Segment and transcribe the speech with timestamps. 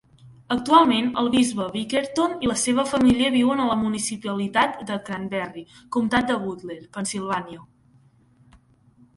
[0.53, 5.65] Actualment, el bisbe Bickerton i la seva família viuen a la municipalitat de Cranberry,
[5.97, 7.63] comtat de Butler, Pennsilvània.